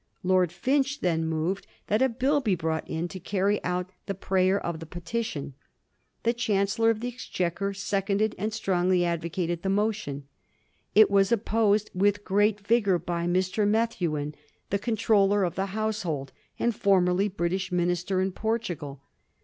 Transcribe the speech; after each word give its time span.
Lord 0.23 0.51
Finch 0.51 1.01
then 1.01 1.27
moved 1.27 1.67
that 1.85 2.01
a 2.01 2.09
bill 2.09 2.41
be 2.41 2.55
brought 2.55 2.87
in 2.89 3.07
to 3.09 3.19
carry 3.19 3.63
out 3.63 3.91
the 4.07 4.15
prayer 4.15 4.59
of 4.59 4.79
the 4.79 4.87
petition. 4.87 5.53
The 6.23 6.33
Chancellor 6.33 6.89
of 6.89 7.01
the 7.01 7.07
Exchequer 7.09 7.75
seconded 7.75 8.33
and 8.39 8.51
strongly 8.51 9.05
advocated 9.05 9.61
the 9.61 9.69
motion. 9.69 10.25
It 10.95 11.11
was 11.11 11.31
opposed 11.31 11.91
with 11.93 12.23
great 12.25 12.59
vigour 12.65 12.97
by 12.97 13.27
Mr. 13.27 13.67
Methuen, 13.67 14.33
the 14.71 14.79
Controller 14.79 15.43
of 15.43 15.53
the 15.53 15.67
Household, 15.67 16.31
and 16.57 16.73
formerly 16.75 17.27
British 17.27 17.71
Minister 17.71 18.21
in 18.21 18.31
Portugal. 18.31 19.03